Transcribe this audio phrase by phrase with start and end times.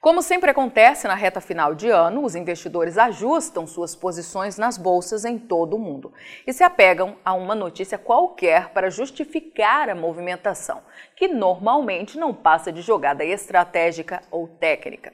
[0.00, 5.24] Como sempre acontece na reta final de ano, os investidores ajustam suas posições nas bolsas
[5.24, 6.12] em todo o mundo
[6.46, 10.82] e se apegam a uma notícia qualquer para justificar a movimentação,
[11.16, 15.12] que normalmente não passa de jogada estratégica ou técnica.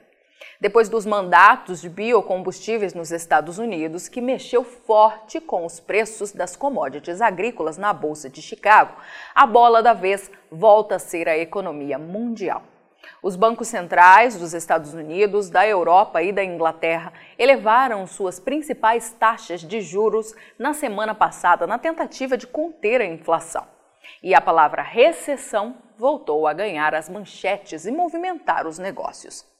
[0.61, 6.55] Depois dos mandatos de biocombustíveis nos Estados Unidos, que mexeu forte com os preços das
[6.55, 8.93] commodities agrícolas na Bolsa de Chicago,
[9.33, 12.74] a bola da vez volta a ser a economia mundial.
[13.21, 19.61] Os bancos centrais dos Estados Unidos, da Europa e da Inglaterra elevaram suas principais taxas
[19.61, 23.67] de juros na semana passada na tentativa de conter a inflação.
[24.21, 29.54] E a palavra recessão voltou a ganhar as manchetes e movimentar os negócios.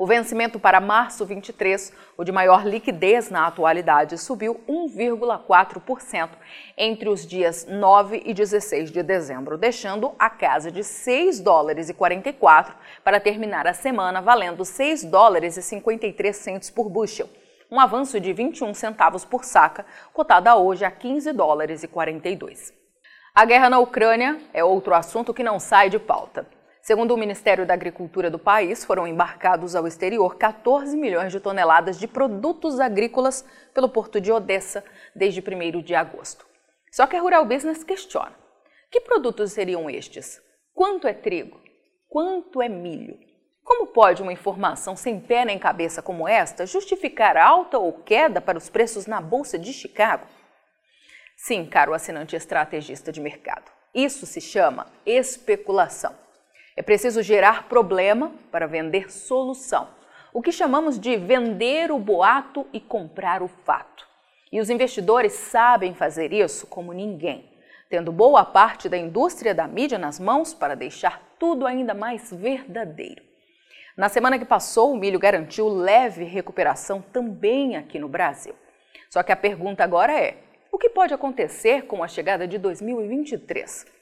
[0.00, 6.30] O vencimento para março 23, o de maior liquidez na atualidade, subiu 1,4%
[6.74, 11.92] entre os dias 9 e 16 de dezembro, deixando a casa de 6 dólares e
[11.92, 17.28] 44 para terminar a semana valendo 6 dólares e 53 centos por bushel,
[17.70, 22.72] um avanço de 21 centavos por saca, cotada hoje a 15 dólares e 42.
[23.34, 26.46] A guerra na Ucrânia é outro assunto que não sai de pauta.
[26.90, 31.96] Segundo o Ministério da Agricultura do país, foram embarcados ao exterior 14 milhões de toneladas
[32.00, 34.82] de produtos agrícolas pelo porto de Odessa
[35.14, 36.44] desde 1 de agosto.
[36.90, 38.34] Só que a Rural Business questiona:
[38.90, 40.42] que produtos seriam estes?
[40.74, 41.60] Quanto é trigo?
[42.08, 43.16] Quanto é milho?
[43.62, 48.58] Como pode uma informação sem pé nem cabeça como esta justificar alta ou queda para
[48.58, 50.26] os preços na Bolsa de Chicago?
[51.36, 56.28] Sim, caro assinante estrategista de mercado, isso se chama especulação.
[56.76, 59.88] É preciso gerar problema para vender solução.
[60.32, 64.06] O que chamamos de vender o boato e comprar o fato.
[64.52, 67.50] E os investidores sabem fazer isso como ninguém,
[67.88, 73.22] tendo boa parte da indústria da mídia nas mãos para deixar tudo ainda mais verdadeiro.
[73.96, 78.54] Na semana que passou, o milho garantiu leve recuperação também aqui no Brasil.
[79.08, 80.38] Só que a pergunta agora é:
[80.70, 83.99] o que pode acontecer com a chegada de 2023?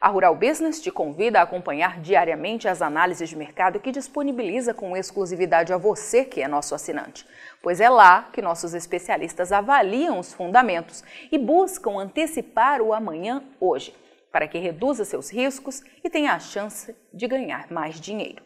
[0.00, 4.96] A Rural Business te convida a acompanhar diariamente as análises de mercado que disponibiliza com
[4.96, 7.26] exclusividade a você que é nosso assinante,
[7.60, 11.02] pois é lá que nossos especialistas avaliam os fundamentos
[11.32, 13.92] e buscam antecipar o amanhã hoje,
[14.30, 18.44] para que reduza seus riscos e tenha a chance de ganhar mais dinheiro.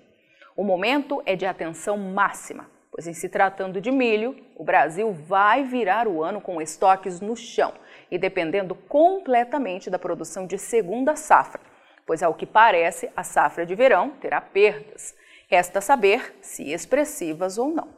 [0.57, 5.65] O momento é de atenção máxima, pois em se tratando de milho, o Brasil vai
[5.65, 7.75] virar o ano com estoques no chão
[8.13, 11.63] e dependendo completamente da produção de segunda safra,
[12.07, 15.15] pois, ao que parece, a safra de verão terá perdas.
[15.49, 17.89] Resta saber se expressivas ou não.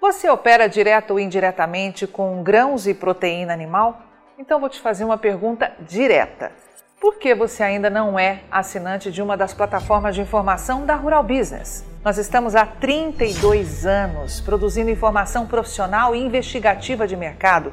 [0.00, 4.00] Você opera direto ou indiretamente com grãos e proteína animal?
[4.38, 6.52] Então vou te fazer uma pergunta direta.
[7.00, 11.24] Por que você ainda não é assinante de uma das plataformas de informação da Rural
[11.24, 11.84] Business?
[12.04, 17.72] Nós estamos há 32 anos produzindo informação profissional e investigativa de mercado,